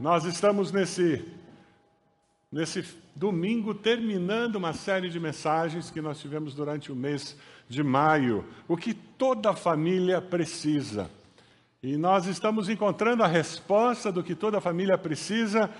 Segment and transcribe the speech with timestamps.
[0.00, 1.22] Nós estamos nesse,
[2.50, 2.82] nesse
[3.14, 7.36] domingo terminando uma série de mensagens que nós tivemos durante o mês
[7.68, 8.46] de maio.
[8.66, 11.10] O que toda família precisa.
[11.82, 15.70] E nós estamos encontrando a resposta do que toda família precisa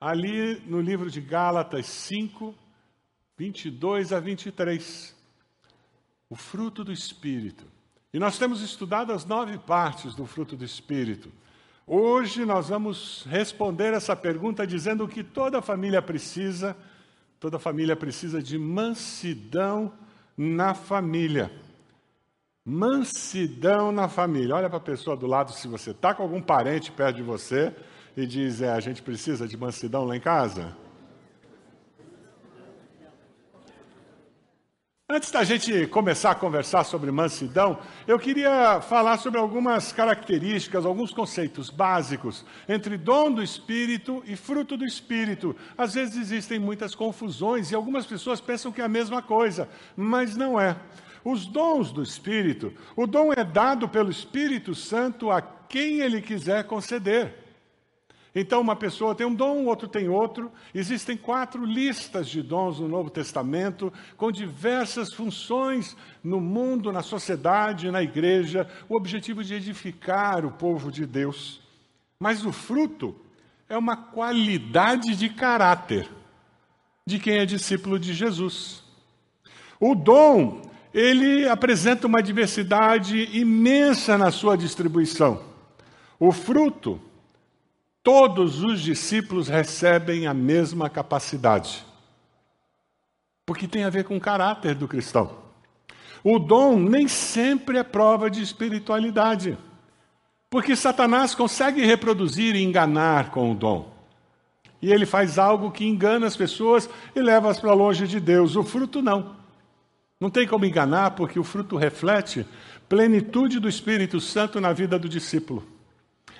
[0.00, 2.54] ali no livro de Gálatas 5,
[3.36, 5.14] 22 a 23.
[6.30, 7.66] O fruto do Espírito.
[8.10, 11.30] E nós temos estudado as nove partes do fruto do Espírito.
[11.90, 16.76] Hoje nós vamos responder essa pergunta dizendo que toda família precisa,
[17.40, 19.90] toda família precisa de mansidão
[20.36, 21.50] na família.
[22.62, 24.54] Mansidão na família.
[24.54, 27.74] Olha para a pessoa do lado, se você está com algum parente perto de você
[28.14, 30.76] e diz: é, a gente precisa de mansidão lá em casa.
[35.10, 41.14] Antes da gente começar a conversar sobre mansidão, eu queria falar sobre algumas características, alguns
[41.14, 45.56] conceitos básicos entre dom do Espírito e fruto do Espírito.
[45.78, 50.36] Às vezes existem muitas confusões e algumas pessoas pensam que é a mesma coisa, mas
[50.36, 50.76] não é.
[51.24, 56.64] Os dons do Espírito, o dom é dado pelo Espírito Santo a quem ele quiser
[56.64, 57.47] conceder.
[58.34, 60.52] Então, uma pessoa tem um dom, outro tem outro.
[60.74, 67.90] Existem quatro listas de dons no Novo Testamento, com diversas funções no mundo, na sociedade,
[67.90, 71.60] na igreja, o objetivo de edificar o povo de Deus.
[72.20, 73.14] Mas o fruto
[73.68, 76.08] é uma qualidade de caráter
[77.06, 78.82] de quem é discípulo de Jesus.
[79.80, 85.42] O dom, ele apresenta uma diversidade imensa na sua distribuição.
[86.18, 87.00] O fruto,
[88.02, 91.84] todos os discípulos recebem a mesma capacidade.
[93.44, 95.38] Porque tem a ver com o caráter do cristão.
[96.22, 99.56] O dom nem sempre é prova de espiritualidade.
[100.50, 103.92] Porque Satanás consegue reproduzir e enganar com o dom.
[104.80, 108.56] E ele faz algo que engana as pessoas e leva-as para longe de Deus.
[108.56, 109.36] O fruto não.
[110.20, 112.46] Não tem como enganar, porque o fruto reflete
[112.88, 115.77] plenitude do Espírito Santo na vida do discípulo.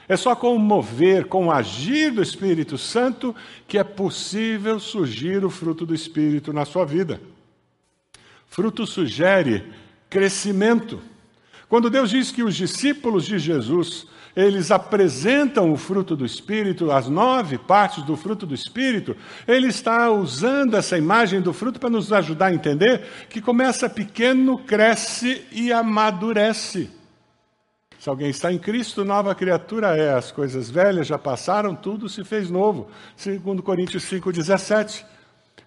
[0.09, 3.37] É só com o mover, com o agir do Espírito Santo
[3.67, 7.21] que é possível surgir o fruto do Espírito na sua vida.
[8.47, 9.65] Fruto sugere
[10.09, 11.01] crescimento.
[11.69, 17.09] Quando Deus diz que os discípulos de Jesus, eles apresentam o fruto do Espírito, as
[17.09, 19.15] nove partes do fruto do Espírito,
[19.47, 24.59] ele está usando essa imagem do fruto para nos ajudar a entender que começa pequeno,
[24.59, 26.89] cresce e amadurece.
[28.09, 30.15] Se alguém está em Cristo, nova criatura é.
[30.15, 32.89] As coisas velhas já passaram, tudo se fez novo.
[33.15, 35.05] Segundo Coríntios 5:17.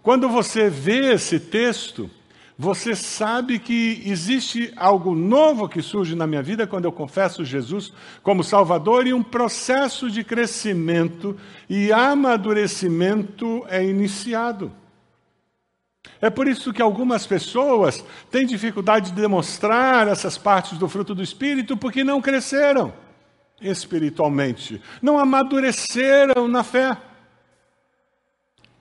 [0.01, 2.09] Quando você vê esse texto,
[2.57, 7.93] você sabe que existe algo novo que surge na minha vida quando eu confesso Jesus
[8.23, 11.37] como Salvador e um processo de crescimento
[11.69, 14.71] e amadurecimento é iniciado.
[16.19, 21.23] É por isso que algumas pessoas têm dificuldade de demonstrar essas partes do fruto do
[21.23, 22.93] Espírito porque não cresceram
[23.61, 26.97] espiritualmente, não amadureceram na fé.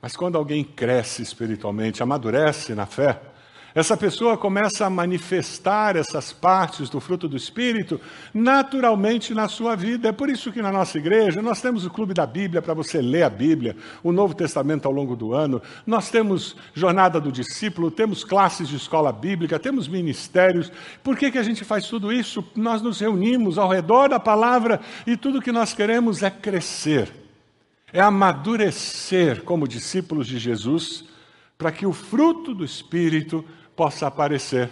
[0.01, 3.21] Mas quando alguém cresce espiritualmente, amadurece na fé,
[3.75, 8.01] essa pessoa começa a manifestar essas partes do fruto do Espírito
[8.35, 10.09] naturalmente na sua vida.
[10.09, 13.01] É por isso que na nossa igreja nós temos o Clube da Bíblia para você
[13.01, 15.63] ler a Bíblia, o Novo Testamento ao longo do ano.
[15.87, 20.73] Nós temos Jornada do Discípulo, temos classes de escola bíblica, temos ministérios.
[21.03, 22.45] Por que, que a gente faz tudo isso?
[22.57, 27.09] Nós nos reunimos ao redor da palavra e tudo que nós queremos é crescer,
[27.93, 31.05] é amadurecer como discípulos de Jesus,
[31.57, 33.45] para que o fruto do Espírito
[33.81, 34.71] possa aparecer.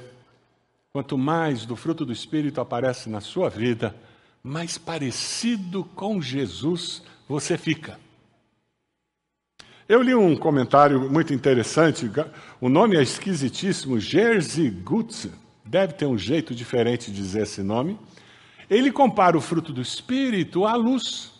[0.92, 3.96] Quanto mais do fruto do Espírito aparece na sua vida,
[4.42, 7.98] mais parecido com Jesus você fica.
[9.88, 12.10] Eu li um comentário muito interessante,
[12.60, 15.26] o nome é esquisitíssimo, Jerzy Gutz,
[15.64, 17.98] deve ter um jeito diferente de dizer esse nome.
[18.68, 21.32] Ele compara o fruto do Espírito à luz.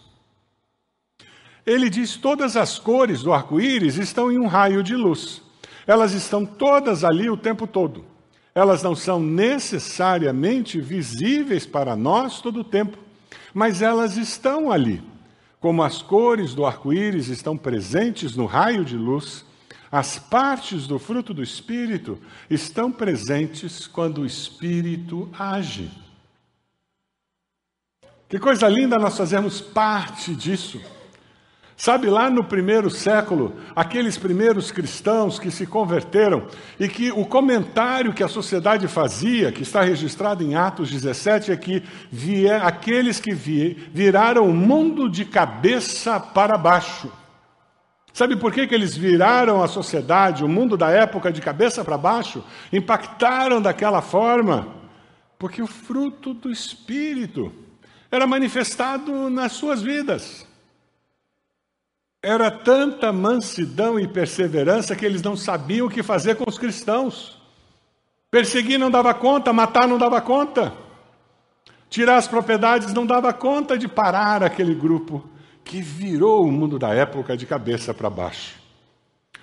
[1.67, 5.43] Ele diz: todas as cores do arco-íris estão em um raio de luz.
[5.89, 8.05] Elas estão todas ali o tempo todo.
[8.55, 12.99] Elas não são necessariamente visíveis para nós todo o tempo,
[13.55, 15.03] mas elas estão ali.
[15.59, 19.47] Como as cores do arco-íris estão presentes no raio de luz,
[19.91, 22.19] as partes do fruto do Espírito
[22.51, 25.91] estão presentes quando o Espírito age.
[28.29, 30.79] Que coisa linda nós fazermos parte disso.
[31.81, 38.13] Sabe, lá no primeiro século, aqueles primeiros cristãos que se converteram e que o comentário
[38.13, 43.33] que a sociedade fazia, que está registrado em Atos 17, é que via, aqueles que
[43.33, 47.13] vi, viraram o mundo de cabeça para baixo.
[48.13, 51.97] Sabe por que, que eles viraram a sociedade, o mundo da época, de cabeça para
[51.97, 52.43] baixo?
[52.73, 54.67] Impactaram daquela forma?
[55.39, 57.53] Porque o fruto do Espírito
[58.11, 60.48] era manifestado nas suas vidas.
[62.23, 67.41] Era tanta mansidão e perseverança que eles não sabiam o que fazer com os cristãos.
[68.29, 70.73] Perseguir não dava conta, matar não dava conta.
[71.89, 75.25] Tirar as propriedades não dava conta de parar aquele grupo
[75.63, 78.57] que virou o mundo da época de cabeça para baixo.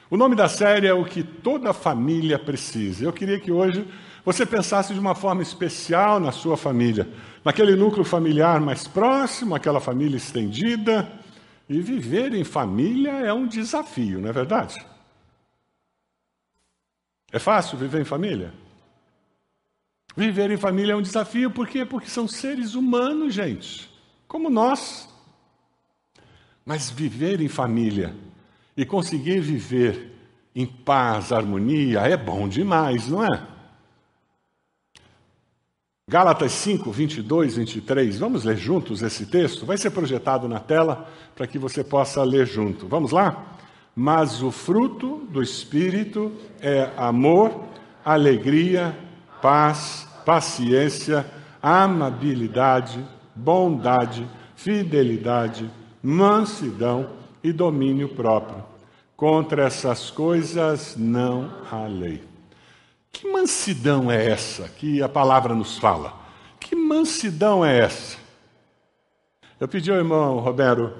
[0.09, 3.05] O nome da série é O que toda família precisa.
[3.05, 3.87] Eu queria que hoje
[4.23, 7.07] você pensasse de uma forma especial na sua família,
[7.43, 11.23] naquele núcleo familiar mais próximo, aquela família estendida
[11.67, 14.75] e viver em família é um desafio, não é verdade?
[17.31, 18.53] É fácil viver em família?
[20.15, 21.83] Viver em família é um desafio, por quê?
[21.83, 23.89] Porque são seres humanos, gente,
[24.27, 25.09] como nós.
[26.65, 28.15] Mas viver em família
[28.77, 30.13] e conseguir viver
[30.55, 33.54] em paz, harmonia, é bom demais, não é?
[36.07, 38.19] Gálatas 5, 22, 23.
[38.19, 39.65] Vamos ler juntos esse texto?
[39.65, 42.87] Vai ser projetado na tela para que você possa ler junto.
[42.87, 43.57] Vamos lá?
[43.95, 46.31] Mas o fruto do Espírito
[46.61, 47.63] é amor,
[48.03, 48.95] alegria,
[49.41, 51.25] paz, paciência,
[51.59, 53.03] amabilidade,
[53.33, 55.71] bondade, fidelidade,
[56.03, 57.09] mansidão
[57.43, 58.63] e domínio próprio.
[59.17, 62.34] Contra essas coisas não há lei.
[63.15, 66.13] Que mansidão é essa que a palavra nos fala?
[66.59, 68.17] Que mansidão é essa?
[69.57, 70.93] Eu pedi ao irmão Romero,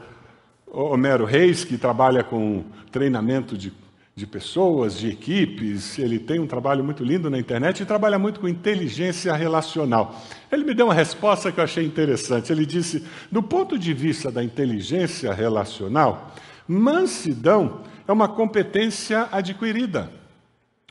[0.65, 3.73] Homero Reis, que trabalha com treinamento de,
[4.15, 8.39] de pessoas, de equipes, ele tem um trabalho muito lindo na internet e trabalha muito
[8.39, 10.15] com inteligência relacional.
[10.49, 12.49] Ele me deu uma resposta que eu achei interessante.
[12.49, 16.33] Ele disse: do ponto de vista da inteligência relacional,
[16.65, 20.09] mansidão é uma competência adquirida.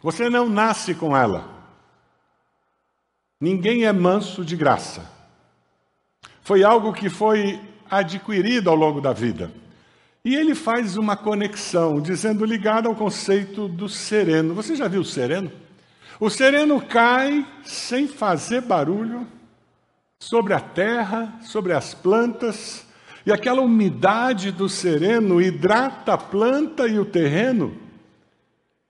[0.04, 1.48] Você não nasce com ela.
[3.40, 5.10] Ninguém é manso de graça.
[6.42, 7.58] Foi algo que foi
[7.90, 9.50] adquirido ao longo da vida.
[10.22, 14.52] E ele faz uma conexão, dizendo ligado ao conceito do sereno.
[14.52, 15.50] Você já viu o sereno?
[16.20, 19.26] O sereno cai sem fazer barulho
[20.18, 22.86] sobre a terra, sobre as plantas,
[23.24, 27.83] e aquela umidade do sereno hidrata a planta e o terreno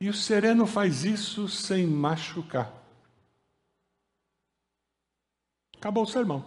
[0.05, 2.71] e o sereno faz isso sem machucar.
[5.79, 6.45] Acabou o sermão.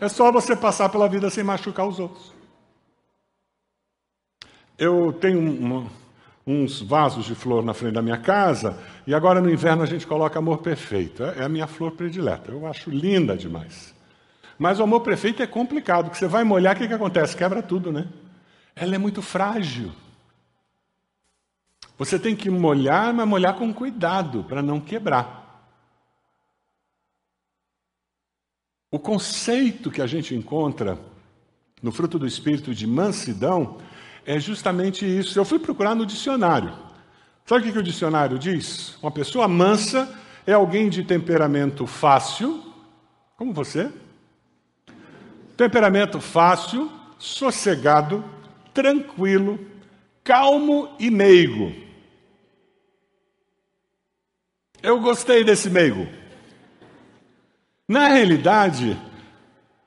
[0.00, 2.32] É só você passar pela vida sem machucar os outros.
[4.76, 5.88] Eu tenho um,
[6.44, 8.76] uns vasos de flor na frente da minha casa
[9.06, 11.22] e agora no inverno a gente coloca amor perfeito.
[11.22, 12.50] É, é a minha flor predileta.
[12.50, 13.94] Eu acho linda demais.
[14.58, 17.36] Mas o amor perfeito é complicado, porque você vai molhar, o que, que acontece?
[17.36, 18.08] Quebra tudo, né?
[18.74, 19.92] Ela é muito frágil.
[21.98, 25.46] Você tem que molhar, mas molhar com cuidado para não quebrar.
[28.90, 30.98] O conceito que a gente encontra
[31.82, 33.78] no fruto do espírito de mansidão
[34.24, 35.38] é justamente isso.
[35.38, 36.72] Eu fui procurar no dicionário.
[37.44, 38.96] Sabe o que o dicionário diz?
[39.02, 40.12] Uma pessoa mansa
[40.46, 42.62] é alguém de temperamento fácil,
[43.36, 43.90] como você.
[45.56, 48.24] Temperamento fácil, sossegado,
[48.74, 49.58] tranquilo,
[50.22, 51.85] calmo e meigo.
[54.82, 56.06] Eu gostei desse meigo.
[57.88, 58.96] Na realidade,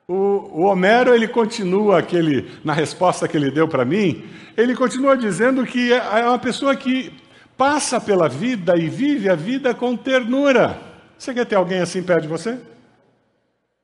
[0.08, 5.17] o, o, Homero ele continua aquele na resposta que ele deu para mim, ele continua
[5.17, 7.13] dizendo que é, é uma pessoa que
[7.58, 10.79] passa pela vida e vive a vida com ternura.
[11.17, 12.58] Você quer ter alguém assim perto de você?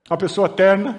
[0.10, 0.98] Uma pessoa terna?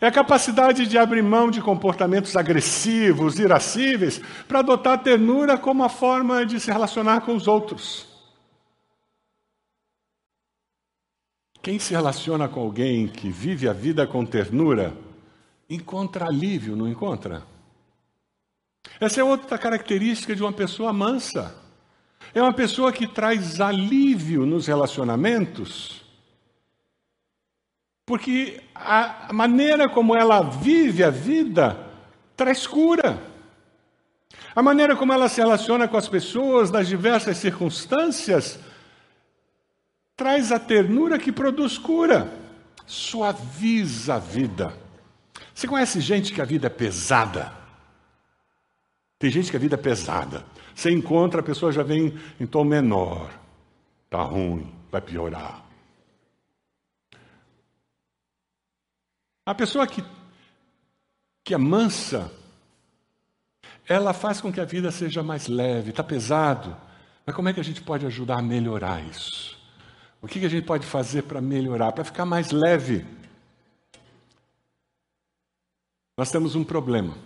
[0.00, 5.88] É a capacidade de abrir mão de comportamentos agressivos, irascíveis, para adotar ternura como a
[5.88, 8.05] forma de se relacionar com os outros.
[11.62, 14.96] Quem se relaciona com alguém que vive a vida com ternura,
[15.68, 17.42] encontra alívio, não encontra?
[19.00, 21.54] Essa é outra característica de uma pessoa mansa.
[22.34, 26.04] É uma pessoa que traz alívio nos relacionamentos,
[28.04, 31.78] porque a maneira como ela vive a vida
[32.36, 33.22] traz cura.
[34.54, 38.58] A maneira como ela se relaciona com as pessoas nas diversas circunstâncias
[40.16, 42.32] traz a ternura que produz cura,
[42.86, 44.76] suaviza a vida,
[45.54, 47.52] Você conhece gente que a vida é pesada?
[49.18, 50.44] Tem gente que a vida é pesada.
[50.74, 53.30] Você encontra, a pessoa já vem em tom menor.
[54.10, 55.64] Tá ruim, vai piorar.
[59.46, 60.04] A pessoa que,
[61.42, 62.30] que é mansa,
[63.88, 66.76] ela faz com que a vida seja mais leve, está pesado.
[67.24, 69.55] Mas como é que a gente pode ajudar a melhorar isso?
[70.26, 73.06] O que, a gente pode fazer para melhorar, para ficar mais leve?
[76.18, 77.16] Nós temos um problema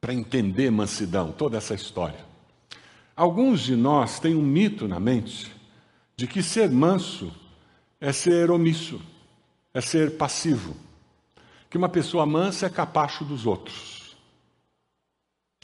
[0.00, 2.24] para entender mansidão, toda essa história.
[3.16, 5.52] Alguns de nós têm um mito na mente
[6.16, 7.34] de que ser manso
[8.00, 9.02] é ser omisso,
[9.74, 10.76] é ser passivo,
[11.68, 14.16] que uma pessoa mansa é capacho dos outros.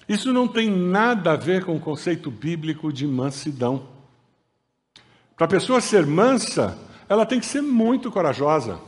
[0.08, 3.91] Isso não tem nada a ver com o conceito bíblico de mansidão.
[5.42, 8.78] Para a pessoa ser mansa, ela tem que ser muito corajosa.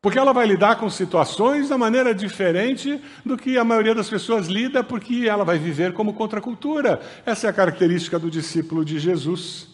[0.00, 4.48] Porque ela vai lidar com situações da maneira diferente do que a maioria das pessoas
[4.48, 7.00] lida, porque ela vai viver como contracultura.
[7.24, 9.68] Essa é a característica do discípulo de Jesus.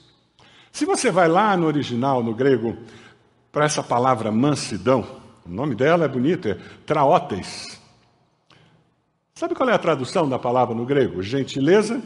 [0.70, 2.76] Se você vai lá no original, no grego,
[3.50, 5.06] para essa palavra mansidão,
[5.46, 7.80] o nome dela é bonito, é traótes.
[9.34, 11.22] Sabe qual é a tradução da palavra no grego?
[11.22, 11.98] Gentileza,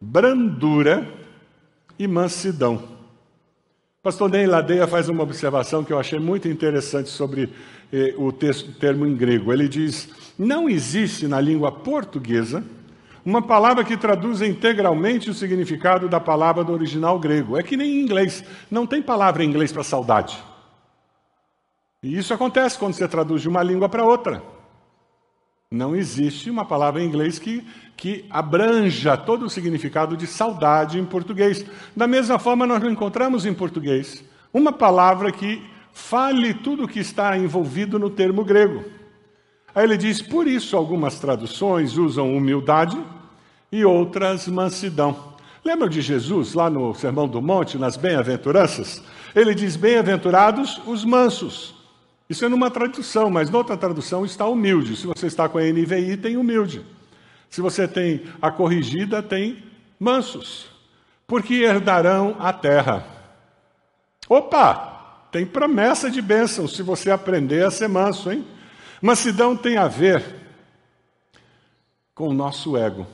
[0.00, 1.27] brandura
[1.98, 2.96] e mansidão.
[4.02, 7.52] Pastor Ney Ladeia faz uma observação que eu achei muito interessante sobre
[7.92, 9.52] eh, o texto, termo em grego.
[9.52, 12.64] Ele diz: não existe na língua portuguesa
[13.24, 17.58] uma palavra que traduza integralmente o significado da palavra do original grego.
[17.58, 20.38] É que nem em inglês, não tem palavra em inglês para saudade.
[22.02, 24.42] E isso acontece quando você traduz de uma língua para outra.
[25.70, 27.62] Não existe uma palavra em inglês que,
[27.94, 31.62] que abranja todo o significado de saudade em português.
[31.94, 37.00] Da mesma forma, nós não encontramos em português uma palavra que fale tudo o que
[37.00, 38.82] está envolvido no termo grego.
[39.74, 42.98] Aí ele diz: por isso, algumas traduções usam humildade
[43.70, 45.34] e outras mansidão.
[45.62, 49.02] Lembra de Jesus, lá no Sermão do Monte, nas bem-aventuranças?
[49.36, 51.77] Ele diz: Bem-aventurados os mansos.
[52.28, 54.96] Isso é numa tradução, mas noutra tradução está humilde.
[54.96, 56.84] Se você está com a NVI, tem humilde.
[57.48, 59.62] Se você tem a corrigida, tem
[59.98, 60.66] mansos.
[61.26, 63.06] Porque herdarão a terra.
[64.28, 64.96] Opa!
[65.32, 68.46] Tem promessa de bênção se você aprender a ser manso, hein?
[69.00, 70.24] Mansidão tem a ver
[72.14, 73.06] com o nosso ego.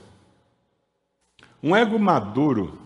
[1.62, 2.78] Um ego maduro,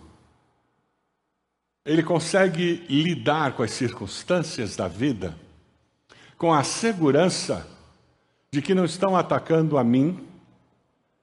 [1.85, 5.35] ele consegue lidar com as circunstâncias da vida
[6.39, 7.69] com a segurança
[8.51, 10.25] de que não estão atacando a mim,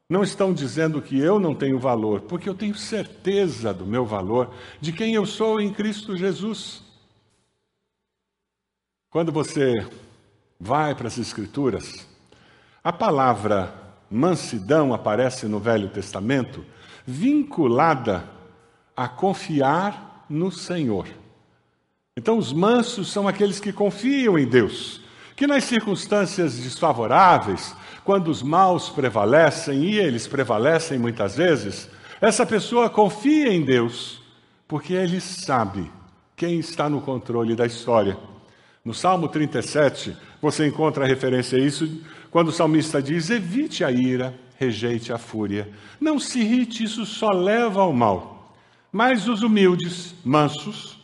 [0.07, 4.53] não estão dizendo que eu não tenho valor, porque eu tenho certeza do meu valor,
[4.79, 6.83] de quem eu sou em Cristo Jesus.
[9.09, 9.73] Quando você
[10.59, 12.05] vai para as Escrituras,
[12.83, 13.73] a palavra
[14.11, 16.63] mansidão aparece no Velho Testamento
[17.05, 18.29] vinculada
[18.95, 21.07] a confiar no Senhor.
[22.17, 25.01] Então, os mansos são aqueles que confiam em Deus,
[25.35, 31.89] que nas circunstâncias desfavoráveis, quando os maus prevalecem, e eles prevalecem muitas vezes,
[32.21, 34.21] essa pessoa confia em Deus,
[34.67, 35.91] porque ele sabe
[36.35, 38.17] quem está no controle da história.
[38.83, 42.01] No Salmo 37, você encontra a referência a isso,
[42.31, 45.69] quando o salmista diz: Evite a ira, rejeite a fúria.
[45.99, 48.55] Não se irrite, isso só leva ao mal.
[48.91, 50.97] Mas os humildes, mansos,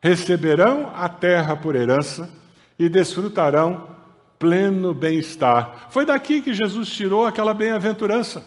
[0.00, 2.41] receberão a terra por herança
[2.84, 3.86] e desfrutarão
[4.40, 5.86] pleno bem-estar.
[5.88, 8.44] Foi daqui que Jesus tirou aquela bem-aventurança.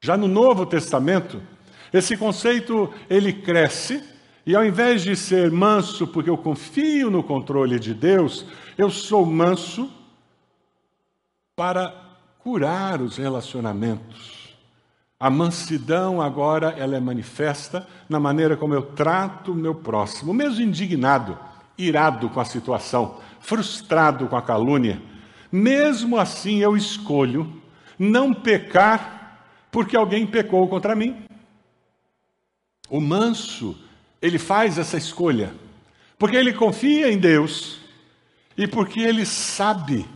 [0.00, 1.42] Já no Novo Testamento,
[1.92, 4.02] esse conceito ele cresce
[4.46, 8.46] e ao invés de ser manso porque eu confio no controle de Deus,
[8.78, 9.92] eu sou manso
[11.54, 11.94] para
[12.38, 14.56] curar os relacionamentos.
[15.18, 20.62] A mansidão agora ela é manifesta na maneira como eu trato o meu próximo, mesmo
[20.62, 21.49] indignado
[21.82, 25.00] irado com a situação, frustrado com a calúnia,
[25.50, 27.60] mesmo assim eu escolho
[27.98, 29.20] não pecar
[29.70, 31.24] porque alguém pecou contra mim.
[32.88, 33.78] O manso,
[34.20, 35.54] ele faz essa escolha,
[36.18, 37.78] porque ele confia em Deus
[38.56, 40.06] e porque ele sabe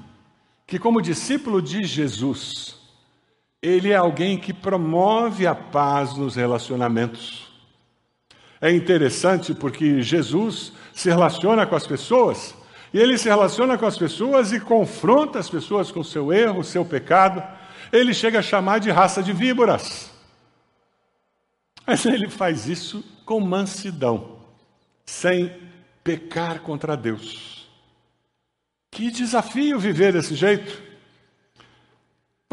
[0.67, 2.77] que, como discípulo de Jesus,
[3.63, 7.54] ele é alguém que promove a paz nos relacionamentos.
[8.65, 12.55] É interessante porque Jesus se relaciona com as pessoas,
[12.95, 16.83] e ele se relaciona com as pessoas e confronta as pessoas com seu erro, seu
[16.83, 17.43] pecado.
[17.93, 20.11] Ele chega a chamar de raça de víboras.
[21.87, 24.39] Mas ele faz isso com mansidão,
[25.05, 25.55] sem
[26.03, 27.69] pecar contra Deus.
[28.91, 30.83] Que desafio viver desse jeito.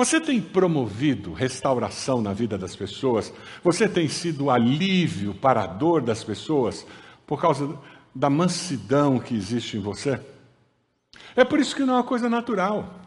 [0.02, 3.32] Você tem promovido restauração na vida das pessoas?
[3.64, 6.88] Você tem sido alívio para a dor das pessoas
[7.28, 7.78] por causa
[8.14, 10.20] da mansidão que existe em você?
[11.36, 13.00] É por isso que não é uma coisa natural,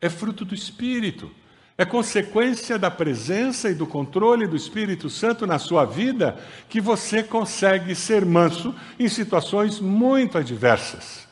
[0.00, 1.28] é fruto do Espírito.
[1.76, 7.20] É consequência da presença e do controle do Espírito Santo na sua vida que você
[7.20, 11.27] consegue ser manso em situações muito adversas.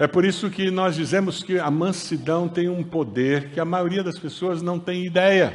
[0.00, 4.02] É por isso que nós dizemos que a mansidão tem um poder que a maioria
[4.02, 5.54] das pessoas não tem ideia.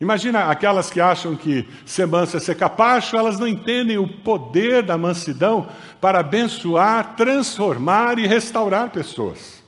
[0.00, 4.82] Imagina aquelas que acham que ser manso é ser capacho, elas não entendem o poder
[4.82, 5.68] da mansidão
[6.00, 9.62] para abençoar, transformar e restaurar pessoas.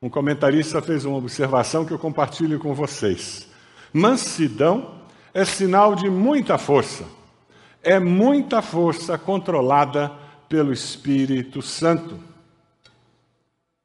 [0.00, 3.48] Um comentarista fez uma observação que eu compartilho com vocês.
[3.92, 5.00] Mansidão
[5.34, 7.04] é sinal de muita força.
[7.82, 12.18] É muita força controlada pelo Espírito Santo.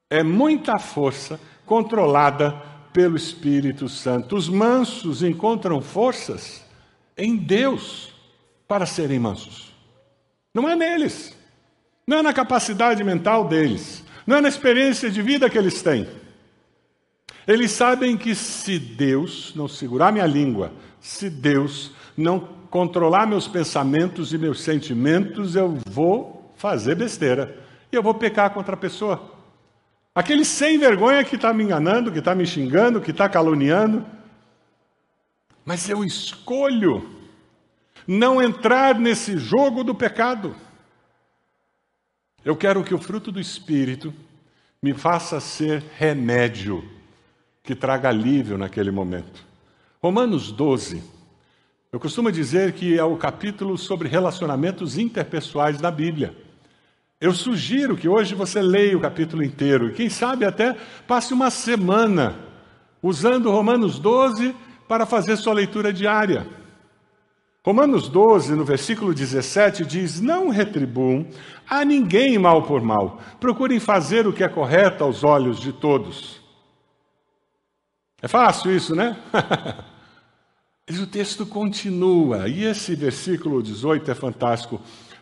[0.08, 2.52] É muita força controlada
[2.92, 4.36] pelo Espírito Santo.
[4.36, 6.64] Os mansos encontram forças
[7.16, 8.12] em Deus
[8.66, 9.72] para serem mansos.
[10.54, 11.36] Não é neles,
[12.06, 16.08] não é na capacidade mental deles, não é na experiência de vida que eles têm.
[17.46, 22.40] Eles sabem que se Deus não segurar minha língua, se Deus não
[22.70, 27.56] controlar meus pensamentos e meus sentimentos, eu vou fazer besteira.
[27.90, 29.32] E eu vou pecar contra a pessoa.
[30.14, 34.04] Aquele sem vergonha que está me enganando, que está me xingando, que está caluniando.
[35.64, 37.18] Mas eu escolho
[38.06, 40.54] não entrar nesse jogo do pecado.
[42.44, 44.12] Eu quero que o fruto do Espírito
[44.82, 46.86] me faça ser remédio
[47.62, 49.46] que traga alívio naquele momento.
[50.02, 51.02] Romanos 12.
[51.90, 56.49] Eu costumo dizer que é o capítulo sobre relacionamentos interpessoais da Bíblia.
[57.20, 60.74] Eu sugiro que hoje você leia o capítulo inteiro e, quem sabe, até
[61.06, 62.38] passe uma semana
[63.02, 64.56] usando Romanos 12
[64.88, 66.46] para fazer sua leitura diária.
[67.62, 71.26] Romanos 12, no versículo 17, diz: Não retribuam
[71.68, 76.40] a ninguém mal por mal, procurem fazer o que é correto aos olhos de todos.
[78.22, 79.14] É fácil isso, né?
[80.88, 84.80] Mas o texto continua, e esse versículo 18 é fantástico.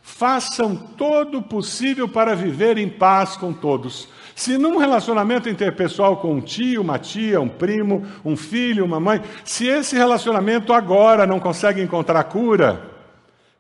[0.09, 4.09] Façam todo o possível para viver em paz com todos.
[4.35, 9.23] Se num relacionamento interpessoal com um tio, uma tia, um primo, um filho, uma mãe,
[9.45, 12.91] se esse relacionamento agora não consegue encontrar cura,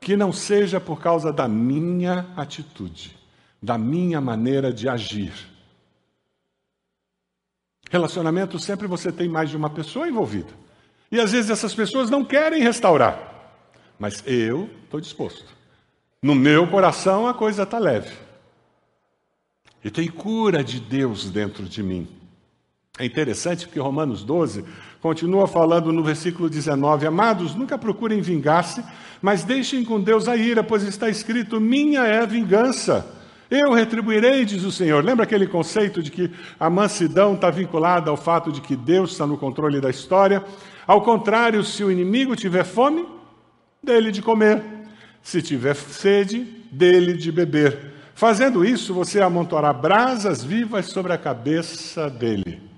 [0.01, 3.17] que não seja por causa da minha atitude,
[3.63, 5.33] da minha maneira de agir.
[7.91, 10.53] Relacionamento sempre você tem mais de uma pessoa envolvida.
[11.13, 13.53] E às vezes essas pessoas não querem restaurar.
[13.99, 15.58] Mas eu estou disposto.
[16.23, 18.13] No meu coração a coisa está leve.
[19.85, 22.09] E tem cura de Deus dentro de mim.
[22.99, 24.65] É interessante porque Romanos 12
[25.01, 28.85] continua falando no versículo 19: Amados, nunca procurem vingar-se,
[29.23, 33.15] mas deixem com Deus a ira, pois está escrito: Minha é a vingança.
[33.49, 35.03] Eu retribuirei, diz o Senhor.
[35.03, 39.27] Lembra aquele conceito de que a mansidão está vinculada ao fato de que Deus está
[39.27, 40.45] no controle da história?
[40.87, 43.07] Ao contrário, se o inimigo tiver fome,
[43.83, 44.78] dele de comer.
[45.23, 47.95] Se tiver sede, dele de beber.
[48.15, 52.69] Fazendo isso, você amontoará brasas vivas sobre a cabeça dele.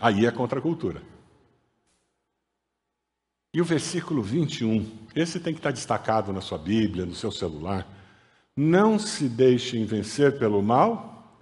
[0.00, 1.02] Aí é contra a cultura.
[3.54, 7.86] E o versículo 21, esse tem que estar destacado na sua Bíblia, no seu celular.
[8.56, 11.32] Não se deixem vencer pelo mal,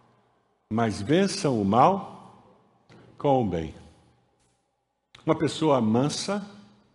[0.71, 2.45] mas vençam o mal
[3.17, 3.75] com o bem.
[5.25, 6.47] Uma pessoa mansa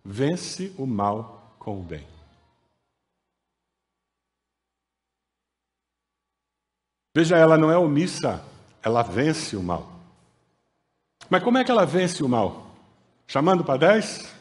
[0.10, 2.08] vence o mal com o bem.
[7.13, 8.41] Veja, ela não é omissa,
[8.82, 9.91] ela vence o mal.
[11.30, 12.72] Mas como é que ela vence o mal?
[13.28, 14.34] Chamando para dez?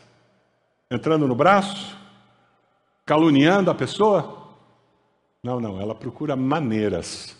[0.89, 1.97] Entrando no braço?
[3.05, 4.55] Caluniando a pessoa?
[5.43, 7.37] Não, não, ela procura maneiras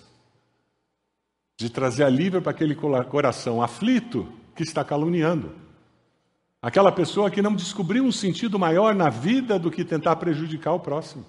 [1.57, 5.66] de trazer alívio para aquele coração aflito que está caluniando.
[6.67, 10.81] Aquela pessoa que não descobriu um sentido maior na vida do que tentar prejudicar o
[10.81, 11.25] próximo.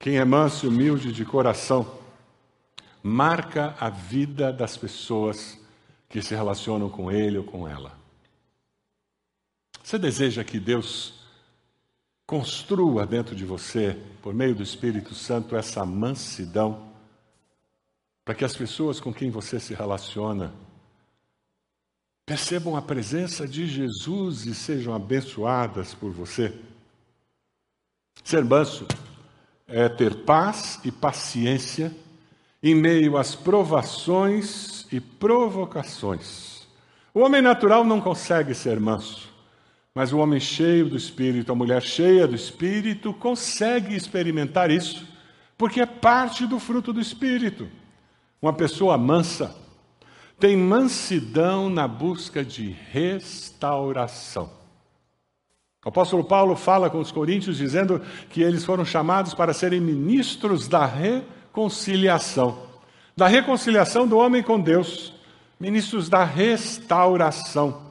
[0.00, 1.88] Quem é manso e humilde de coração
[3.00, 5.56] marca a vida das pessoas
[6.08, 7.96] que se relacionam com ele ou com ela.
[9.80, 11.22] Você deseja que Deus
[12.26, 16.90] construa dentro de você, por meio do Espírito Santo, essa mansidão,
[18.24, 20.52] para que as pessoas com quem você se relaciona
[22.30, 26.54] percebam a presença de Jesus e sejam abençoadas por você?
[28.22, 28.86] Ser manso
[29.66, 31.92] é ter paz e paciência
[32.62, 36.68] em meio às provações e provocações.
[37.12, 39.28] O homem natural não consegue ser manso,
[39.92, 45.04] mas o homem cheio do Espírito, a mulher cheia do Espírito, consegue experimentar isso,
[45.58, 47.68] porque é parte do fruto do Espírito.
[48.40, 49.52] Uma pessoa mansa
[50.40, 54.50] tem mansidão na busca de restauração.
[55.84, 58.00] O apóstolo Paulo fala com os coríntios dizendo
[58.30, 62.58] que eles foram chamados para serem ministros da reconciliação,
[63.14, 65.12] da reconciliação do homem com Deus,
[65.58, 67.89] ministros da restauração.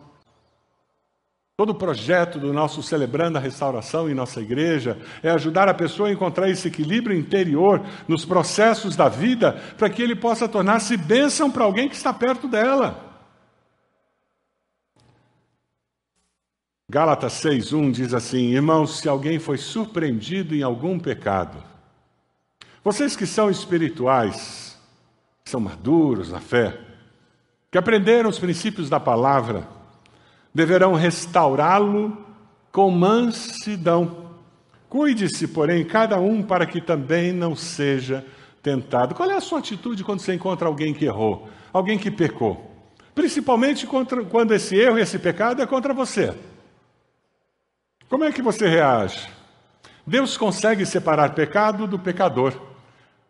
[1.60, 6.08] Todo o projeto do nosso Celebrando a Restauração em nossa igreja é ajudar a pessoa
[6.08, 11.52] a encontrar esse equilíbrio interior nos processos da vida para que ele possa tornar-se bênção
[11.52, 13.26] para alguém que está perto dela.
[16.90, 21.62] Gálatas 6:1 diz assim: Irmãos, se alguém foi surpreendido em algum pecado,
[22.82, 24.80] vocês que são espirituais,
[25.44, 26.80] que são maduros na fé,
[27.70, 29.78] que aprenderam os princípios da palavra,
[30.60, 32.18] deverão restaurá-lo
[32.70, 34.30] com mansidão.
[34.90, 38.26] Cuide-se, porém, cada um para que também não seja
[38.62, 39.16] tentado.
[39.16, 42.76] Qual é a sua atitude quando você encontra alguém que errou, alguém que pecou?
[43.16, 46.36] Principalmente contra, quando esse erro e esse pecado é contra você.
[48.10, 49.30] Como é que você reage?
[50.06, 52.54] Deus consegue separar pecado do pecador.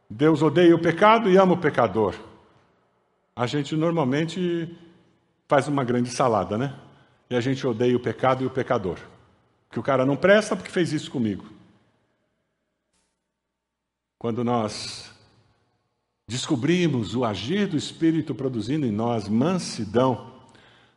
[0.10, 2.16] Deus odeia o pecado e ama o pecador.
[3.36, 4.76] A gente normalmente
[5.48, 6.74] faz uma grande salada, né?
[7.30, 8.98] E a gente odeia o pecado e o pecador.
[9.70, 11.46] Que o cara não presta porque fez isso comigo.
[14.18, 15.12] Quando nós
[16.28, 20.34] descobrimos o agir do Espírito produzindo em nós mansidão,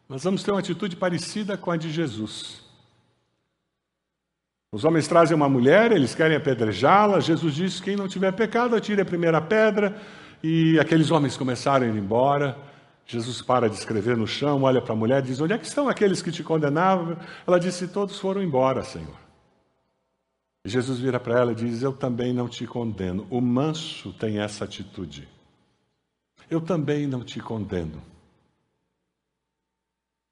[0.08, 2.62] nós vamos ter uma atitude parecida com a de Jesus.
[4.74, 7.20] Os homens trazem uma mulher, eles querem apedrejá-la.
[7.20, 10.00] Jesus diz: quem não tiver pecado, atire a primeira pedra.
[10.42, 12.56] E aqueles homens começaram a ir embora.
[13.12, 15.66] Jesus para de escrever no chão, olha para a mulher e diz: Onde é que
[15.66, 17.18] estão aqueles que te condenavam?
[17.46, 19.20] Ela disse: Todos foram embora, Senhor.
[20.64, 23.26] E Jesus vira para ela e diz: Eu também não te condeno.
[23.28, 25.28] O manso tem essa atitude.
[26.48, 28.02] Eu também não te condeno.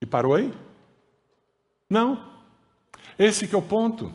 [0.01, 0.51] E parou aí?
[1.89, 2.31] Não.
[3.19, 4.11] Esse que é o ponto.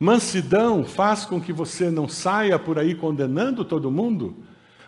[0.00, 4.36] Mansidão faz com que você não saia por aí condenando todo mundo,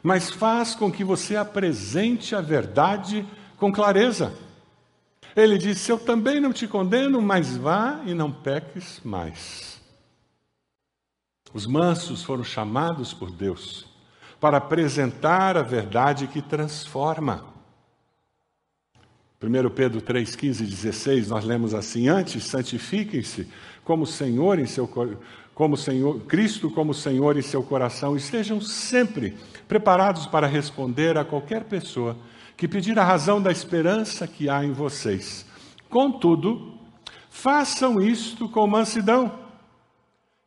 [0.02, 4.32] mas faz com que você apresente a verdade com clareza.
[5.36, 9.80] Ele disse: Eu também não te condeno, mas vá e não peques mais.
[11.52, 13.86] Os mansos foram chamados por Deus
[14.40, 17.44] para apresentar a verdade que transforma.
[19.42, 23.48] 1 Pedro 3, 15 e 16, nós lemos assim: Antes, santifiquem-se
[23.84, 24.88] como Senhor em seu
[25.54, 29.36] como Senhor, Cristo como Senhor em seu coração, estejam sempre
[29.70, 32.16] preparados para responder a qualquer pessoa
[32.56, 35.46] que pedir a razão da esperança que há em vocês.
[35.88, 36.74] Contudo,
[37.30, 39.33] façam isto com mansidão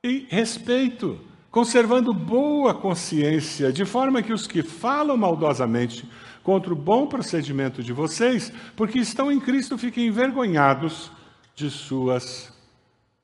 [0.03, 6.05] e respeito, conservando boa consciência, de forma que os que falam maldosamente
[6.43, 11.09] contra o bom procedimento de vocês, porque estão em Cristo, fiquem envergonhados
[11.55, 12.51] de suas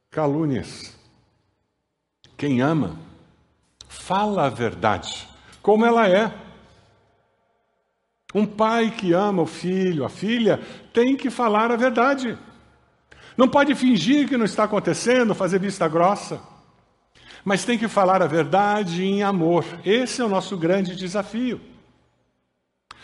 [0.10, 0.98] calúnias.
[2.38, 2.98] Quem ama,
[3.90, 5.28] fala a verdade,
[5.62, 6.32] como ela é.
[8.34, 10.60] Um pai que ama o filho, a filha,
[10.94, 12.38] tem que falar a verdade.
[13.36, 16.40] Não pode fingir que não está acontecendo, fazer vista grossa.
[17.44, 19.66] Mas tem que falar a verdade em amor.
[19.86, 21.60] Esse é o nosso grande desafio.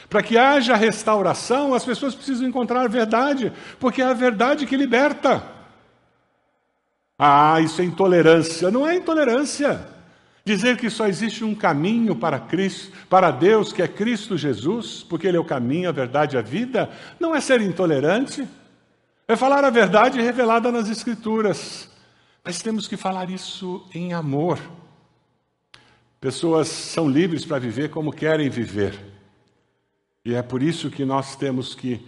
[0.10, 4.78] Para que haja restauração, as pessoas precisam encontrar a verdade, porque é a verdade que
[4.78, 5.44] liberta.
[7.18, 8.70] Ah, isso é intolerância.
[8.70, 9.95] Não é intolerância.
[10.46, 15.26] Dizer que só existe um caminho para Cristo, para Deus, que é Cristo Jesus, porque
[15.28, 16.88] Ele é o caminho, a verdade e a vida,
[17.20, 18.48] não é ser intolerante.
[19.28, 21.90] É falar a verdade revelada nas Escrituras.
[22.44, 24.60] Mas temos que falar isso em amor.
[26.22, 29.00] Pessoas são livres para viver como querem viver.
[30.24, 32.06] E é por isso que nós temos que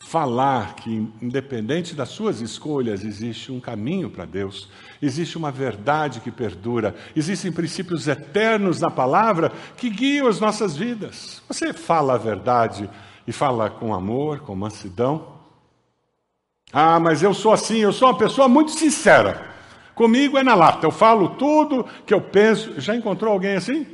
[0.00, 4.68] falar que, independente das suas escolhas, existe um caminho para Deus,
[5.02, 11.42] existe uma verdade que perdura, existem princípios eternos na palavra que guiam as nossas vidas.
[11.48, 12.88] Você fala a verdade
[13.26, 15.36] e fala com amor, com mansidão.
[16.72, 19.48] Ah, mas eu sou assim, eu sou uma pessoa muito sincera.
[19.94, 22.80] Comigo é na lata, eu falo tudo que eu penso.
[22.80, 23.86] Já encontrou alguém assim?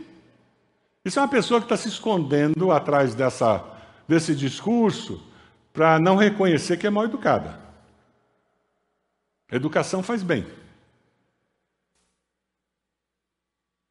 [1.05, 3.65] Isso é uma pessoa que está se escondendo atrás dessa,
[4.07, 5.21] desse discurso
[5.75, 7.59] para não reconhecer que é mal educada.
[9.51, 10.47] Educação faz bem.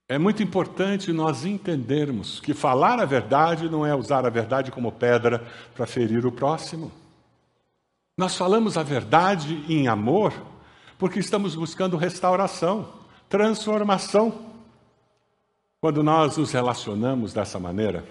[0.08, 4.94] É muito importante nós entendermos que falar a verdade não é usar a verdade como
[4.94, 6.90] pedra para ferir o próximo.
[8.18, 10.34] Nós falamos a verdade em amor
[10.98, 12.94] porque estamos buscando restauração,
[13.28, 14.54] transformação.
[15.82, 18.06] Quando nós nos relacionamos dessa maneira,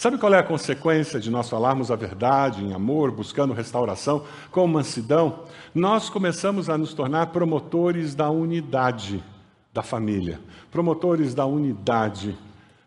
[0.00, 4.64] sabe qual é a consequência de nós falarmos a verdade em amor, buscando restauração, com
[4.64, 5.40] mansidão?
[5.74, 9.20] Nós começamos a nos tornar promotores da unidade
[9.74, 10.38] da família,
[10.70, 12.38] promotores da unidade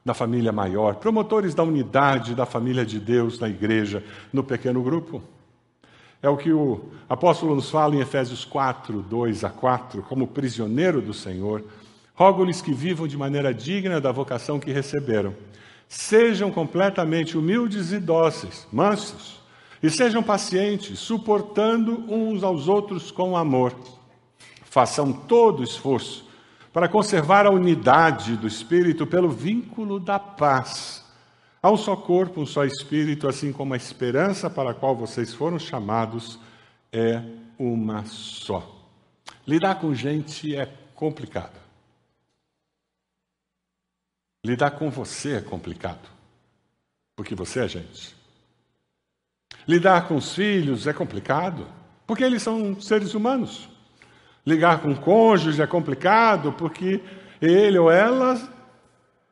[0.06, 5.21] da família maior, promotores da unidade da família de Deus na igreja, no pequeno grupo.
[6.24, 11.02] É o que o apóstolo nos fala em Efésios 4, 2 a 4, como prisioneiro
[11.02, 11.62] do Senhor.
[12.15, 15.36] Rogo-lhes que vivam de maneira digna da vocação que receberam.
[15.91, 19.41] Sejam completamente humildes e dóceis, mansos,
[19.84, 23.75] e sejam pacientes, suportando uns aos outros com amor.
[24.63, 26.25] Façam todo esforço
[26.71, 31.04] para conservar a unidade do Espírito pelo vínculo da paz.
[31.62, 35.34] Há um só corpo, um só Espírito, assim como a esperança para a qual vocês
[35.34, 36.39] foram chamados
[36.89, 37.21] é
[37.60, 38.65] uma só.
[39.45, 41.61] Lidar com gente é complicado.
[44.43, 46.10] Lidar com você é complicado,
[47.15, 48.15] porque você é gente.
[49.67, 51.67] Lidar com os filhos é complicado,
[52.08, 53.69] porque eles são seres humanos.
[54.45, 57.04] Ligar com o cônjuge é complicado porque
[57.39, 58.41] ele ou ela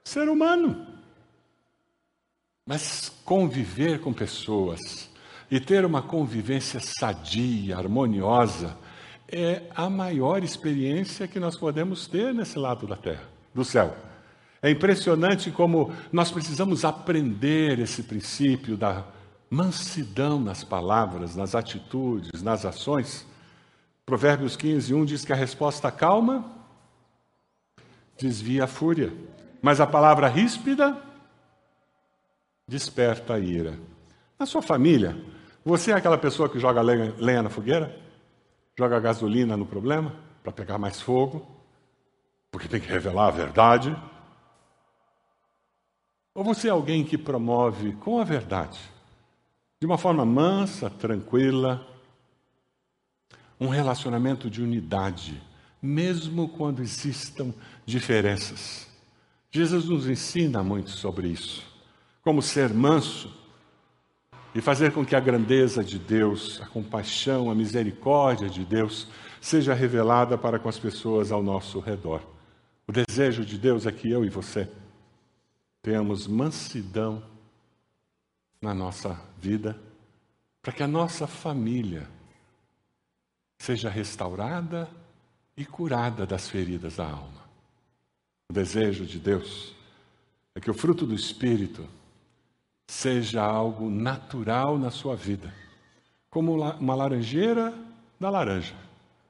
[0.03, 0.85] ser humano.
[2.65, 5.09] Mas conviver com pessoas
[5.49, 8.77] e ter uma convivência sadia, harmoniosa,
[9.27, 14.08] é a maior experiência que nós podemos ter nesse lado da terra, do céu.
[14.61, 19.05] É impressionante como nós precisamos aprender esse princípio da
[19.49, 23.25] mansidão nas palavras, nas atitudes, nas ações,
[24.09, 26.43] Provérbios 15, 1 diz que a resposta calma
[28.17, 29.13] desvia a fúria,
[29.61, 30.99] mas a palavra ríspida
[32.67, 33.77] desperta a ira.
[34.39, 35.15] Na sua família,
[35.63, 37.95] você é aquela pessoa que joga lenha, lenha na fogueira?
[38.75, 41.45] Joga gasolina no problema para pegar mais fogo?
[42.49, 43.95] Porque tem que revelar a verdade?
[46.39, 48.79] Ou você é alguém que promove com a verdade,
[49.77, 51.85] de uma forma mansa, tranquila,
[53.59, 55.43] um relacionamento de unidade,
[55.81, 57.53] mesmo quando existam
[57.85, 58.87] diferenças.
[59.51, 61.61] Jesus nos ensina muito sobre isso,
[62.23, 63.29] como ser manso
[64.55, 69.09] e fazer com que a grandeza de Deus, a compaixão, a misericórdia de Deus
[69.41, 72.21] seja revelada para com as pessoas ao nosso redor.
[72.87, 74.69] O desejo de Deus é que eu e você
[75.81, 77.23] tenhamos mansidão
[78.61, 79.79] na nossa vida,
[80.61, 82.07] para que a nossa família
[83.57, 84.89] seja restaurada
[85.55, 87.43] e curada das feridas da alma.
[88.49, 89.75] O desejo de Deus
[90.55, 91.87] é que o fruto do Espírito
[92.87, 95.53] seja algo natural na sua vida,
[96.29, 97.73] como uma laranjeira
[98.19, 98.75] da laranja,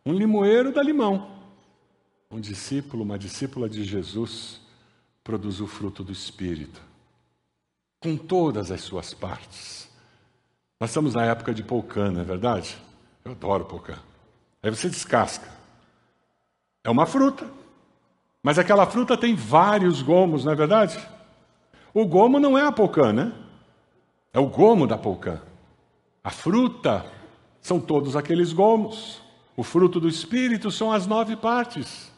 [0.05, 1.38] um limoeiro da limão.
[2.31, 4.62] Um discípulo, uma discípula de Jesus
[5.29, 6.81] produz o fruto do Espírito,
[7.99, 9.87] com todas as suas partes.
[10.79, 12.75] Nós estamos na época de polcã, não é verdade?
[13.23, 13.99] Eu adoro polcã.
[14.63, 15.47] Aí você descasca.
[16.83, 17.47] É uma fruta.
[18.41, 20.97] Mas aquela fruta tem vários gomos, não é verdade?
[21.93, 23.31] O gomo não é a polcã, né?
[24.33, 25.39] É o gomo da polcã.
[26.23, 27.05] A fruta
[27.61, 29.21] são todos aqueles gomos.
[29.55, 32.09] O fruto do Espírito são as nove partes.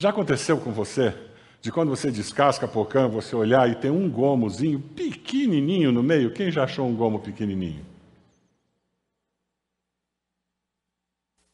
[0.00, 1.14] Já aconteceu com você
[1.60, 6.32] de quando você descasca a polcã, você olhar e tem um gomozinho pequenininho no meio?
[6.32, 7.84] Quem já achou um gomo pequenininho?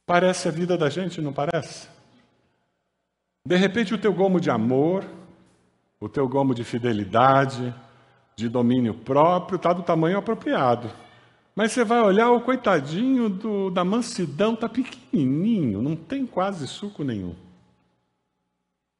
[0.06, 1.88] Parece a vida da gente, não parece?
[3.44, 5.04] De repente, o teu gomo de amor,
[5.98, 7.74] o teu gomo de fidelidade,
[8.36, 10.88] de domínio próprio, está do tamanho apropriado.
[11.52, 17.02] Mas você vai olhar, o coitadinho do, da mansidão está pequenininho, não tem quase suco
[17.02, 17.34] nenhum.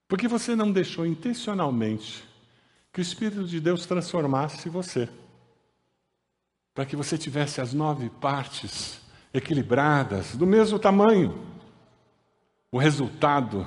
[0.09, 2.25] Porque você não deixou intencionalmente
[2.93, 5.09] que o Espírito de Deus transformasse você.
[6.75, 9.01] Para que você tivesse as nove partes
[9.33, 11.39] equilibradas, do mesmo tamanho.
[12.71, 13.67] O resultado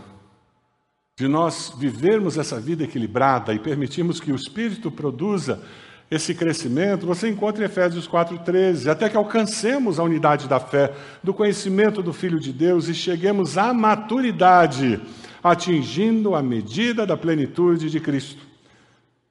[1.15, 5.61] de nós vivermos essa vida equilibrada e permitirmos que o Espírito produza
[6.09, 10.91] esse crescimento, você encontra em Efésios 4,13, até que alcancemos a unidade da fé,
[11.23, 14.99] do conhecimento do Filho de Deus e cheguemos à maturidade,
[15.43, 18.45] atingindo a medida da plenitude de Cristo.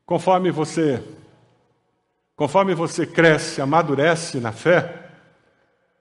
[0.04, 1.02] Conforme você
[2.34, 5.10] conforme você cresce, amadurece na fé,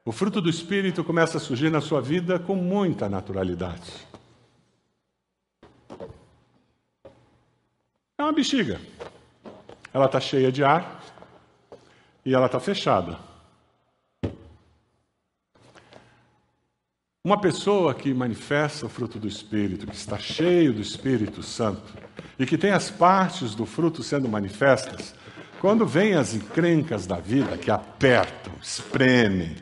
[0.05, 3.91] o fruto do espírito começa a surgir na sua vida com muita naturalidade.
[8.17, 8.79] É uma bexiga.
[9.91, 11.03] Ela está cheia de ar
[12.23, 13.26] e ela está fechada.
[17.27, 21.93] Uma pessoa que manifesta o fruto do Espírito, que está cheio do Espírito Santo
[22.39, 25.13] e que tem as partes do fruto sendo manifestas,
[25.59, 29.57] quando vem as encrencas da vida que apertam, espremem,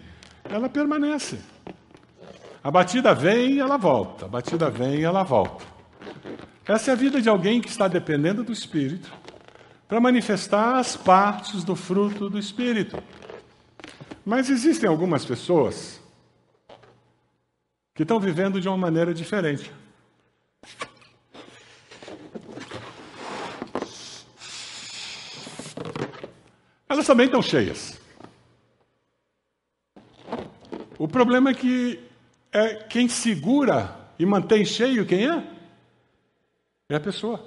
[0.48, 1.40] ela permanece.
[2.64, 5.66] A batida vem e ela volta, a batida vem e ela volta.
[6.68, 9.12] Essa é a vida de alguém que está dependendo do Espírito
[9.88, 13.02] para manifestar as partes do fruto do Espírito.
[14.24, 16.05] Mas existem algumas pessoas
[17.96, 19.72] que estão vivendo de uma maneira diferente.
[26.90, 28.00] Elas também estão cheias.
[31.00, 32.04] O problema é que
[32.52, 35.44] é quem segura e mantém cheio quem é?
[36.90, 37.44] É a pessoa.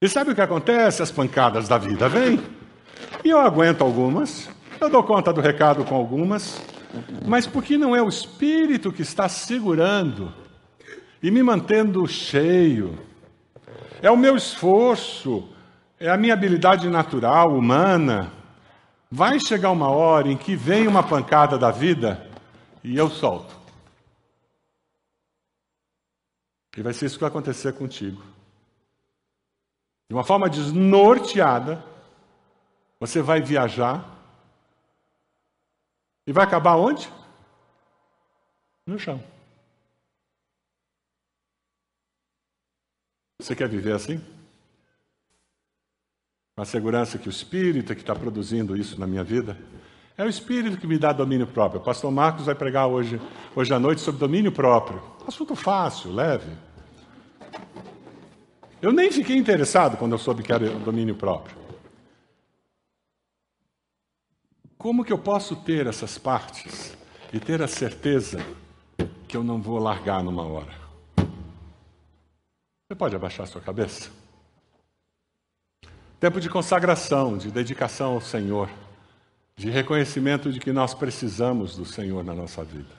[0.00, 1.02] E sabe o que acontece?
[1.02, 2.40] As pancadas da vida vêm.
[3.24, 4.48] E eu aguento algumas,
[4.80, 6.60] eu dou conta do recado com algumas,
[7.26, 10.32] mas porque não é o Espírito que está segurando
[11.22, 12.98] e me mantendo cheio.
[14.02, 15.48] É o meu esforço,
[15.98, 18.32] é a minha habilidade natural, humana.
[19.10, 22.26] Vai chegar uma hora em que vem uma pancada da vida
[22.82, 23.54] e eu solto.
[26.76, 28.22] E vai ser isso que vai acontecer contigo.
[30.08, 31.84] De uma forma desnorteada,
[32.98, 34.19] você vai viajar
[36.30, 37.10] e vai acabar onde?
[38.86, 39.20] No chão.
[43.42, 44.24] Você quer viver assim?
[46.54, 49.58] Com a segurança que o Espírito que está produzindo isso na minha vida
[50.16, 51.80] é o Espírito que me dá domínio próprio.
[51.80, 53.20] O pastor Marcos vai pregar hoje,
[53.56, 55.02] hoje à noite sobre domínio próprio.
[55.26, 56.52] Assunto fácil, leve.
[58.80, 61.59] Eu nem fiquei interessado quando eu soube que era domínio próprio.
[64.80, 66.96] Como que eu posso ter essas partes
[67.34, 68.38] e ter a certeza
[69.28, 70.72] que eu não vou largar numa hora?
[72.88, 74.10] Você pode abaixar sua cabeça?
[76.18, 78.70] Tempo de consagração, de dedicação ao Senhor,
[79.54, 82.96] de reconhecimento de que nós precisamos do Senhor na nossa vida.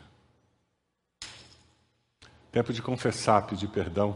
[2.51, 4.15] Tempo de confessar, pedir perdão.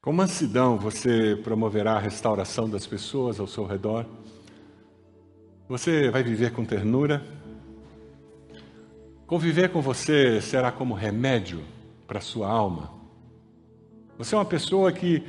[0.00, 4.06] Com mansidão você promoverá a restauração das pessoas ao seu redor.
[5.72, 7.24] Você vai viver com ternura.
[9.26, 11.64] Conviver com você será como remédio
[12.06, 12.92] para sua alma.
[14.18, 15.26] Você é uma pessoa que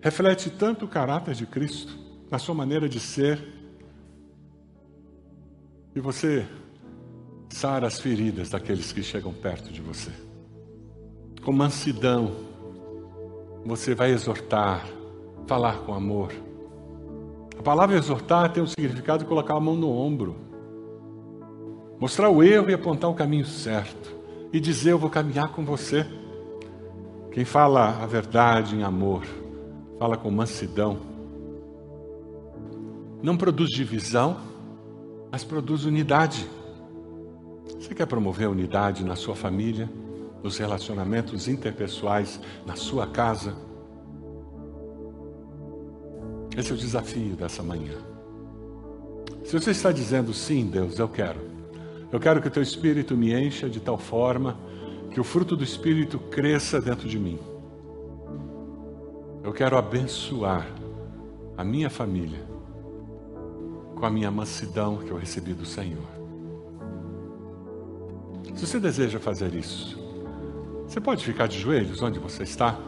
[0.00, 1.96] reflete tanto o caráter de Cristo
[2.28, 3.40] na sua maneira de ser.
[5.94, 6.44] E você
[7.48, 10.10] sara as feridas daqueles que chegam perto de você.
[11.44, 12.34] Com mansidão,
[13.64, 14.84] você vai exortar,
[15.46, 16.49] falar com amor
[17.60, 20.34] a palavra exortar tem o significado de colocar a mão no ombro,
[22.00, 24.16] mostrar o erro e apontar o caminho certo,
[24.50, 26.06] e dizer: Eu vou caminhar com você.
[27.30, 29.26] Quem fala a verdade em amor,
[29.98, 31.00] fala com mansidão,
[33.22, 34.38] não produz divisão,
[35.30, 36.48] mas produz unidade.
[37.78, 39.86] Você quer promover unidade na sua família,
[40.42, 43.54] nos relacionamentos interpessoais, na sua casa?
[46.60, 47.96] Esse é o desafio dessa manhã.
[49.46, 51.40] Se você está dizendo sim, Deus, eu quero.
[52.12, 54.58] Eu quero que o teu espírito me encha de tal forma
[55.10, 57.38] que o fruto do espírito cresça dentro de mim.
[59.42, 60.68] Eu quero abençoar
[61.56, 62.46] a minha família
[63.94, 66.04] com a minha mansidão que eu recebi do Senhor.
[68.54, 69.98] Se você deseja fazer isso,
[70.86, 72.78] você pode ficar de joelhos onde você está,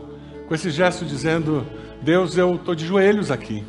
[0.48, 1.66] com esse gesto dizendo:
[2.02, 3.64] Deus, eu estou de joelhos aqui,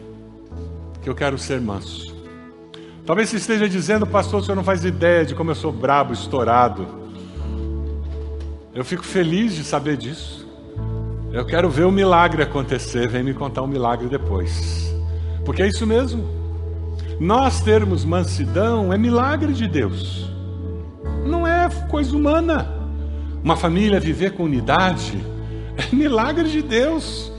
[1.02, 2.14] que eu quero ser manso.
[3.06, 6.14] Talvez você esteja dizendo, pastor, o senhor não faz ideia de como eu sou brabo,
[6.14, 6.88] estourado.
[8.74, 10.48] Eu fico feliz de saber disso.
[11.32, 13.08] Eu quero ver o milagre acontecer.
[13.10, 14.96] Vem me contar o um milagre depois.
[15.44, 16.28] Porque é isso mesmo.
[17.20, 20.30] Nós termos mansidão é milagre de Deus.
[21.26, 22.72] Não é coisa humana.
[23.43, 25.33] Uma família viver com unidade
[25.78, 27.32] é milagre de Deus.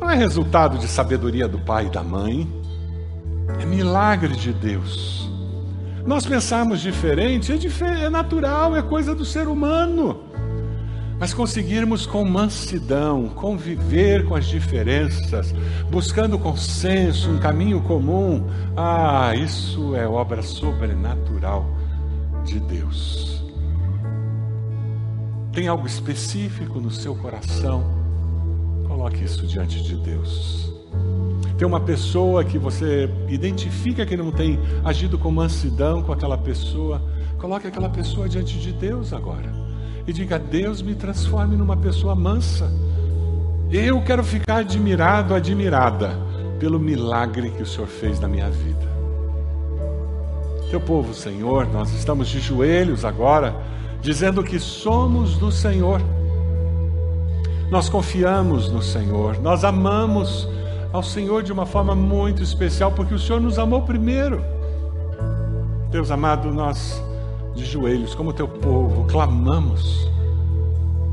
[0.00, 2.48] Não é resultado de sabedoria do pai e da mãe.
[3.60, 5.30] É milagre de Deus.
[6.06, 10.20] Nós pensarmos diferente é, dif é natural, é coisa do ser humano.
[11.18, 15.54] Mas conseguirmos com mansidão conviver com as diferenças,
[15.90, 21.66] buscando consenso, um caminho comum, ah, isso é obra sobrenatural
[22.44, 23.35] de Deus.
[25.56, 27.82] Tem algo específico no seu coração
[28.86, 30.72] Coloque isso diante de Deus.
[31.56, 37.00] Tem uma pessoa que você identifica que não tem agido com mansidão com aquela pessoa,
[37.38, 39.52] coloque aquela pessoa diante de Deus agora.
[40.06, 42.70] E diga: Deus me transforme numa pessoa mansa.
[43.70, 46.18] Eu quero ficar admirado, admirada
[46.58, 48.86] pelo milagre que o Senhor fez na minha vida.
[50.70, 53.54] Teu povo, Senhor, nós estamos de joelhos agora,
[54.06, 56.00] dizendo que somos do Senhor.
[57.68, 60.48] Nós confiamos no Senhor, nós amamos
[60.92, 64.44] ao Senhor de uma forma muito especial, porque o Senhor nos amou primeiro.
[65.90, 67.02] Deus amado, nós
[67.56, 70.08] de joelhos, como teu povo, clamamos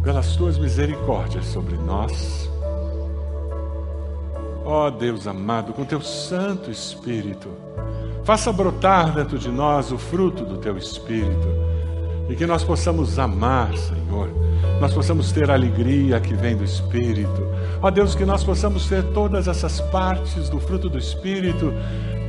[0.03, 2.47] pelas tuas misericórdias sobre nós.
[4.63, 7.49] Ó oh, Deus amado, com teu Santo Espírito,
[8.23, 11.72] faça brotar dentro de nós o fruto do teu Espírito
[12.29, 14.29] e que nós possamos amar, Senhor,
[14.79, 17.47] nós possamos ter a alegria que vem do Espírito.
[17.81, 21.73] Ó Deus, que nós possamos ter todas essas partes do fruto do Espírito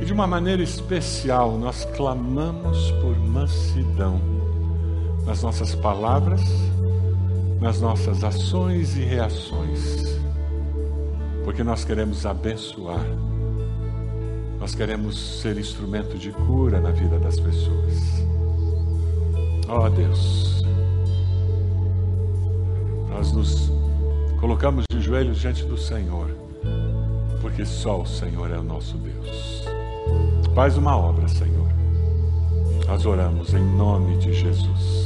[0.01, 4.19] e de uma maneira especial nós clamamos por mansidão
[5.25, 6.41] nas nossas palavras,
[7.59, 10.19] nas nossas ações e reações,
[11.43, 13.05] porque nós queremos abençoar,
[14.59, 18.34] nós queremos ser instrumento de cura na vida das pessoas.
[19.67, 20.63] Ó Deus,
[23.09, 23.71] nós nos
[24.39, 26.29] colocamos de joelhos diante do Senhor,
[27.41, 29.65] porque só o Senhor é o nosso Deus.
[30.53, 31.67] Faz uma obra, Senhor.
[32.87, 35.04] Nós oramos em nome de Jesus.